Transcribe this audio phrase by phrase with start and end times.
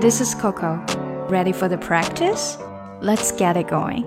[0.00, 0.80] This is Coco.
[1.28, 2.56] Ready for the practice?
[3.02, 4.04] Let's get it going.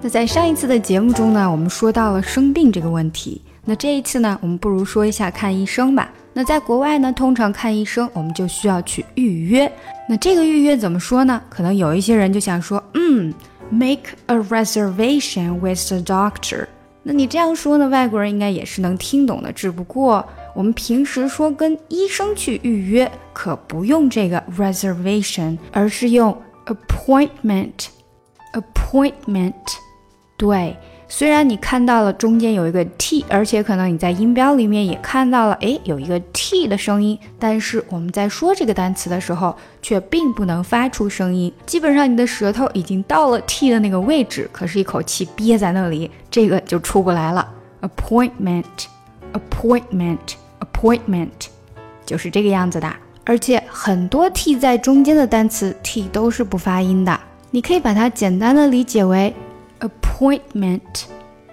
[0.00, 3.42] 那在上一次的节目中呢，我们说到了生病这个问题。
[3.66, 6.10] 那这一次呢，我们不如说一下看医生吧。
[6.32, 9.70] 那在国外呢，通常看医生我们就需要去预约。
[10.08, 11.38] 那这个预约怎么说呢？
[11.50, 13.34] 可能有一些人就想说，嗯
[13.68, 16.66] ，make a reservation with the doctor。
[17.02, 19.52] 那你这样说呢，外国人应该也是能听懂的。
[19.52, 27.86] 只不过我们平时说跟医生去预约，可不用这个 reservation，而是用 appointment。
[28.52, 29.54] appointment，
[30.36, 30.76] 对。
[31.08, 41.52] 虽然你看到了中间有一个 t，而且可能你在音标里面也看到了，诶，有一个 t 的声音，但是我们在说这个单词的时候，却并不能发出声音。
[41.66, 47.46] 基本上你的舌头已经到了 t 的那个位置，可是一口气憋在那里，这个就出不来了。
[47.82, 50.18] appointment，appointment
[50.82, 51.28] appointment
[52.04, 52.92] 就是这个样子的。
[53.24, 57.18] 而且很多 t 在中间的单词 t 都是不发音的，
[57.52, 59.32] 你可以把它简单的理解为。
[59.80, 60.80] appointment，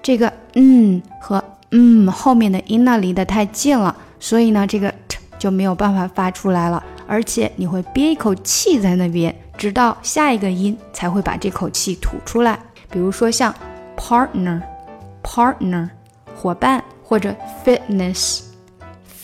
[0.00, 1.42] 这个嗯和
[1.72, 12.56] 嗯后面的音呢离得太近了，所以呢这个 t 就没有办法发出来了，而且你会憋一口气在那边，直到下一个音才会把这口气吐出来。
[12.88, 13.52] 比如说像
[13.96, 15.88] partner，partner
[16.36, 18.42] 伙伴或者 fitness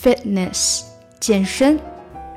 [0.01, 0.83] Fitness，
[1.19, 1.77] 健身。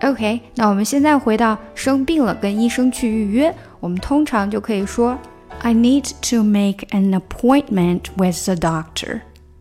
[0.02, 5.16] OK，那我们现在回到生病了跟医生去预约，我们通常就可以说。
[5.60, 9.20] I need to make an appointment with the doctor.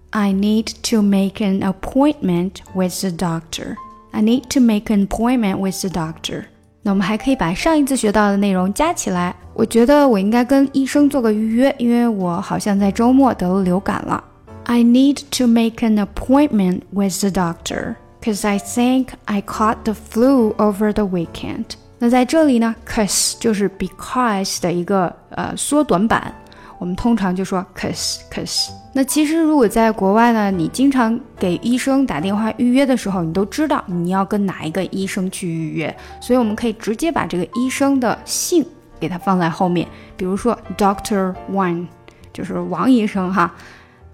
[0.09, 3.75] I need to make an appointment with the doctor.
[4.09, 6.45] I need to make an appointment with the doctor.
[6.81, 9.35] 那我们还可以把上一次学到的内容加起来。
[9.53, 14.23] 我觉得我应该跟医生做个预约，因为我好像在周末得了流感了。
[14.71, 20.55] I need to make an appointment with the doctor because I think I caught the flu
[20.55, 21.65] over the weekend.
[21.99, 26.33] 那在这里呢，cause 就是 because 的一个呃缩短版，
[26.79, 28.69] 我们通常就说 cause cause。
[28.93, 38.65] 那其实如果在国外呢，你经常给医生打电话预约的时候，你都知道你要跟哪一个医生去预约，所以我们可以直接把这个医生的姓
[39.01, 41.87] 给它放在后面，比如说 Doctor Wang，
[42.31, 43.53] 就是王医生哈。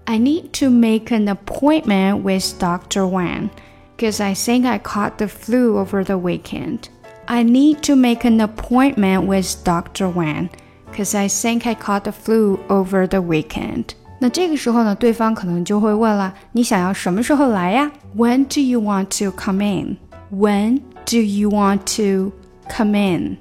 [0.07, 3.49] I need to make an appointment with Doctor Wang
[3.95, 6.89] because I think I caught the flu over the weekend.
[7.25, 10.09] I need to make an appointment with Dr.
[10.09, 10.49] Wang
[10.91, 13.95] because I think I caught the flu over the weekend.
[14.19, 17.89] 那这个时候呢，对方可能就会问了：你想要什么时候来呀？
[18.17, 19.97] When do you want to come in?
[20.31, 22.33] When do you want to
[22.69, 23.37] come in?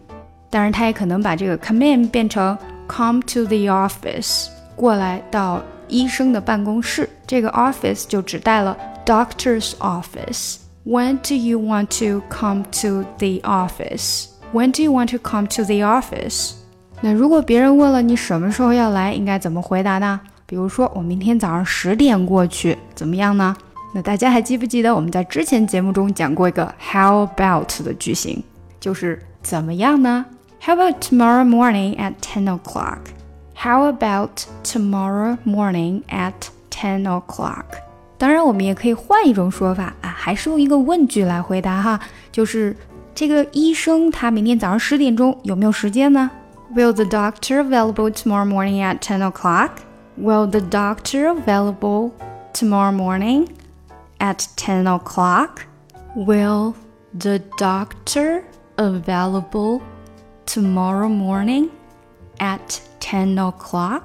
[0.48, 2.56] 当然，他也可能把这个 come in 变成
[2.88, 4.46] come to the office，
[4.76, 7.08] 过来到 医生的办公室。
[7.26, 8.76] 这个 office 就指代了
[9.06, 14.26] doctor's office。when do you want to come to the office?
[14.52, 16.52] When do you want to come to the office?
[17.00, 20.20] 那如果别人问了你什么时候要来，应该怎么回答呢？
[20.44, 23.56] 比如说我明天早上十点过去，怎么样呢？
[23.94, 28.42] 那大家还记不记得我们在之前节目中讲过一个 How about 的句型，
[28.80, 30.26] 就是怎么样呢？
[30.64, 32.98] How about tomorrow morning at ten o'clock?
[33.56, 37.64] How about tomorrow morning at ten o'clock?
[38.18, 42.76] 当然，我们也可以换一种说法啊，还是用一个问句来回答哈，就是
[43.14, 46.30] 这个医生他明天早上十点钟有没有时间呢？
[46.74, 49.70] Will the doctor available tomorrow morning at ten o'clock?
[50.16, 52.12] Will the doctor available
[52.52, 53.48] tomorrow morning
[54.18, 55.66] at ten o'clock?
[56.14, 56.74] Will
[57.18, 58.44] the doctor
[58.76, 59.80] available
[60.46, 61.70] tomorrow morning
[62.38, 64.02] at ten o'clock?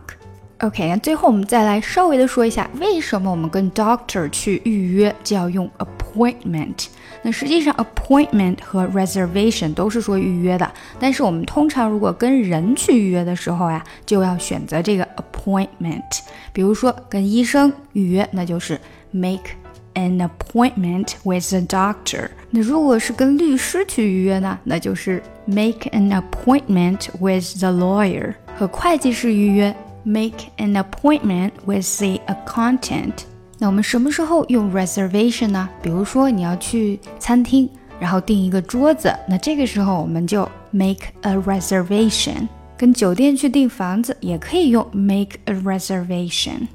[0.60, 6.88] OK，那最后我们再来稍微的说一下，为什么我们跟 doctor 去预约就要用 appointment？
[7.22, 16.22] 那实际上 appointment 和 reservation 都是说预约的，但是我们通常如果跟人去预约的时候呀，就要选择这个 appointment。
[16.52, 18.80] 比如说跟医生预约，那就是
[19.12, 19.52] make
[19.94, 22.30] an appointment with the doctor。
[22.50, 28.34] 那如果是跟律师去预约呢，那就是 make an appointment with the lawyer。
[28.57, 29.75] 和会计师预约。
[30.05, 33.13] make an appointment with the accountant。
[33.59, 35.69] 那我们什么时候用 reservation 呢？
[35.81, 37.71] 比如说你要去餐厅，
[38.01, 42.49] 然后订一个桌子，那这个时候我们就 make a reservation。
[42.77, 46.67] 跟酒店去订房子也可以用 make a reservation。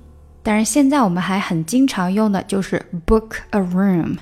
[0.41, 4.15] 当然，现在我们还很经常用的就是 book a room。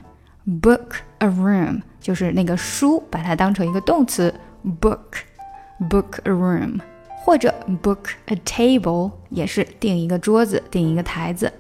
[0.62, 4.34] book a room 就是那个书，把它当成一个动词
[4.82, 5.00] book
[5.88, 6.80] book a room。
[7.25, 11.53] 或者 book a table 也是订一个桌子，订一个台子。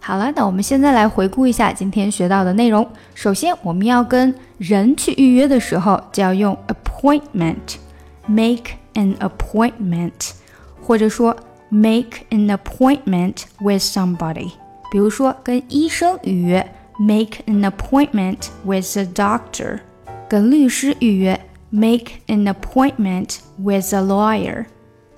[0.00, 2.86] 好了，那我们现在来回顾一下今天学到的内容。
[3.14, 10.32] 首先，我们要跟人去预约的时候，就要用 appointment。make an appointment，
[10.82, 11.36] 或者说
[11.68, 14.50] make an appointment with somebody。
[14.90, 19.78] 比如说跟医生预约，make an appointment with a doctor；
[20.28, 21.40] 跟律师预约，
[21.70, 24.64] make an appointment with a lawyer；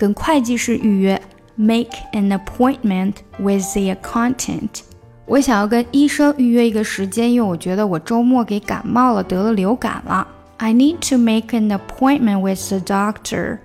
[0.02, 1.20] 跟会计师预约，
[1.56, 4.80] make an appointment with the accountant。
[5.26, 10.26] 我想要跟医生预约一个时间，因为我觉得我周末给感冒了，得了流感了。
[10.56, 13.58] I need to make an appointment with the doctor,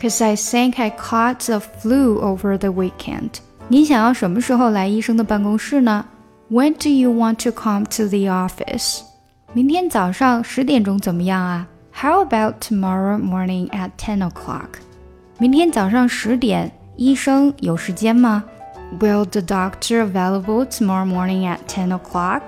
[0.00, 3.40] cause I think I caught the flu over the weekend.
[3.68, 6.06] 你想要什么时候来医生的办公室呢？
[6.50, 9.02] When do you want to come to the office?
[9.52, 11.68] 明天早上十点钟怎么样啊？
[11.92, 14.80] How about tomorrow morning at ten o'clock?
[15.37, 18.45] 明天早上十点，医生有时间吗
[19.01, 22.41] ？Will the doctor available tomorrow morning at ten o'clock?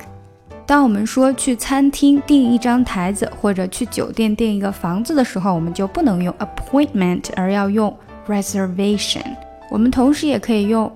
[0.65, 7.93] 当我们说去餐厅订一张台子，或者去酒店订一个房子的时候，我们就不能用 appointment，而要用
[8.25, 9.35] reservation。
[9.69, 10.89] 我们同时也可以用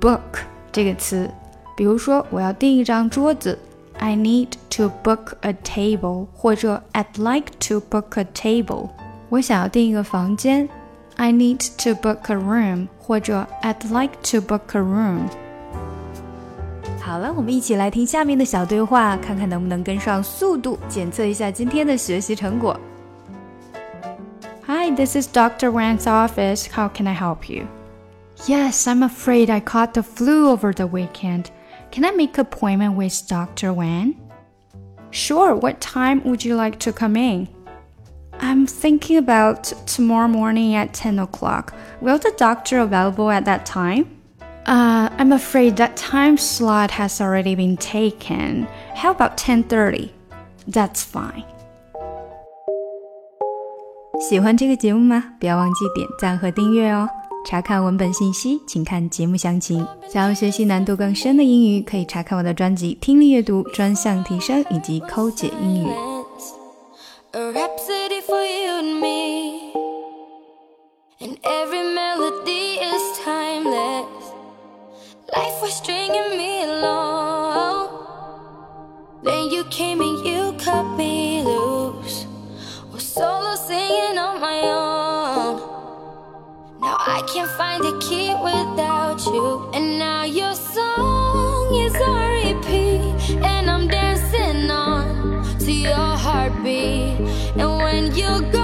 [0.00, 0.18] book
[0.72, 1.30] 这个词，
[1.76, 3.56] 比如说我要订一张桌子
[3.98, 8.88] ，I need to book a table，或者 I'd like to book a table。
[9.28, 10.68] 我想要订一个房间
[11.15, 15.29] ，I need to book a room，或者 I'd like to book a room。
[16.99, 22.79] 好了，我们一起来听下面的小对话，看看能不能跟上速度，检测一下今天的学习成果。
[24.67, 25.71] Hi, this is Dr.
[25.71, 26.67] Wang's office.
[26.71, 27.65] How can I help you?
[28.47, 31.45] Yes, I'm afraid I caught the flu over the weekend.
[31.91, 33.73] Can I make an appointment with Dr.
[33.73, 34.15] Wang?
[35.11, 37.49] Sure, what time would you like to come in?
[38.45, 41.73] I'm thinking about tomorrow morning at 10 o'clock.
[42.01, 44.05] Will the doctor available at that time?
[44.65, 48.67] Uh, I'm afraid that time slot has already been taken.
[48.95, 50.09] How about 10:30?
[50.67, 51.45] That's fine.
[54.19, 55.23] 喜欢这个节目吗？
[55.39, 57.09] 不要忘记点赞和订阅哦。
[57.43, 59.87] 查看文本信息，请看节目详情。
[60.07, 65.87] 想要学习难度更深的英语，可以查看我的专辑《听力阅读专项提升》以及《抠解英语》。
[79.86, 82.26] dreaming you cut me loose.
[82.92, 85.56] or solo singing on my own.
[86.80, 89.70] Now I can't find a key without you.
[89.74, 93.44] And now your song is on repeat.
[93.44, 97.20] And I'm dancing on to your heartbeat.
[97.60, 98.55] And when you go.